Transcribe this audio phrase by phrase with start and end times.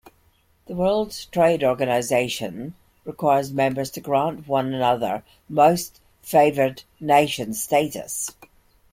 [0.65, 2.73] The World Trade Organization
[3.05, 8.31] requires members to grant one another "most favored nation" status.